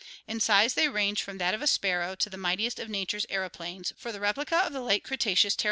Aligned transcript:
In 0.27 0.39
size 0.39 0.73
they 0.73 0.89
range 0.89 1.21
from 1.21 1.37
that 1.37 1.53
of 1.53 1.61
a 1.61 1.67
sparrow 1.67 2.15
to 2.15 2.27
the 2.27 2.35
mightiest 2.35 2.79
of 2.79 2.89
nature's 2.89 3.27
aeroplanes, 3.29 3.93
for 3.95 4.11
the 4.11 4.19
replica 4.19 4.57
of 4.57 4.73
the 4.73 4.81
late 4.81 5.03
Cretaceous 5.03 5.53
Pterano 5.53 5.57
Fig. 5.57 5.59